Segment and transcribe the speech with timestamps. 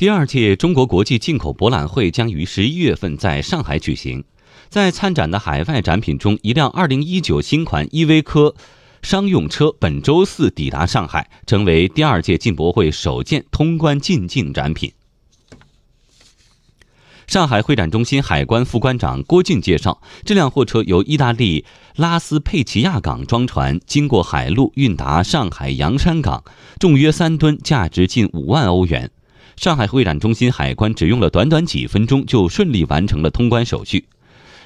[0.00, 4.24] 第二届中国国际进口博览会将于十一月份在上海举行。
[4.70, 8.54] 在参展的海外展品中，一辆2019新款依维柯
[9.02, 14.90] 商用车本周四抵达上海，成为第二届进博会首件通关进境展品。
[17.26, 26.42] 上海会展中心海关副关长郭俊介绍，这辆货车由意大利拉斯佩齐亚港装船，经过海路运达上海洋山港，
[26.78, 29.10] 重约三吨，价值近五万欧元。
[29.60, 34.06] 上海会展中心海关只用了短短几分钟，就顺利完成了通关手续。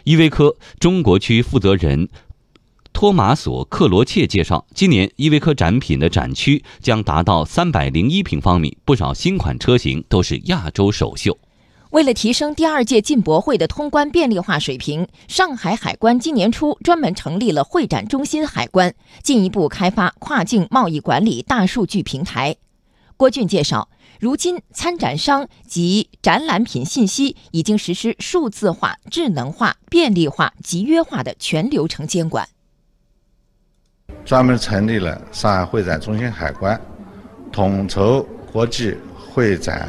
[0.05, 2.09] 依维柯中国区负责人
[2.93, 11.37] 托马索·克罗切介绍，今年依维柯展品的展区将达到三百零一平方米，不少新款车型都是亚洲首秀。
[11.91, 22.55] 为了提升第二届进博会的通关便利化水平，上海海关今年初专门成立了会展中心海关，进一步开发跨境贸易管理大数据平台。
[23.17, 23.89] 郭俊介绍。
[24.21, 32.49] 如今，参展商及展览品信息已经实施数字化、智能化、便利化、集约化的全流程监管。
[34.25, 36.81] 专门成立了上海会展中心海关，
[37.53, 39.89] 统筹国际会展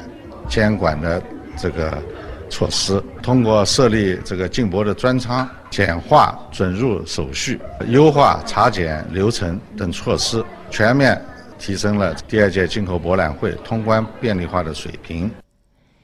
[0.50, 1.22] 监管的
[1.58, 2.02] 这个
[2.50, 3.02] 措施。
[3.22, 11.22] 通过设立这个进博的专舱，简化准入手续，优化查检流程等措施，全面。
[11.58, 15.30] 提升了第二届进口博览会通关便利化的水平。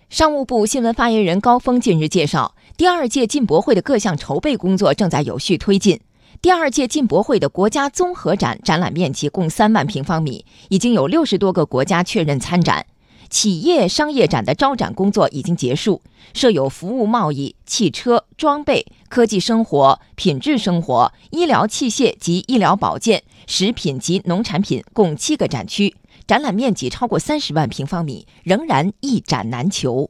[0.10, 6.00] 商务部新闻发言人高峰近日介绍，第二届进博会的各项筹备工作正在有序推进。
[6.42, 12.86] 第二届进博会的国家综合展展览面积共三万平方米，已经有六十多个国家确认参展。
[13.32, 16.02] 企业商业展的招展工作已经结束，
[16.34, 25.96] 设有服务贸易、汽车、装备、科技生活、品质生活、医疗器械及医疗保健、食品及农产品共七个展区，
[26.28, 30.10] 展览面积超过三十万平方米，仍然一展难求。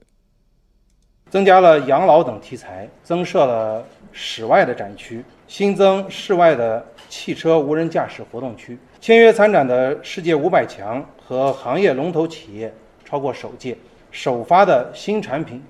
[1.30, 8.80] 增加了养老等题材，增设了室外的展区，新增室外的汽车无人驾驶活动区。
[8.99, 12.73] 签约参展的世界五百强和行业龙头企业。
[13.11, 13.76] 超过首届，
[14.10, 15.61] 首发的新产品、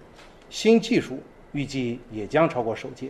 [0.51, 1.17] 新技术
[1.53, 3.09] 预计也将超过首届。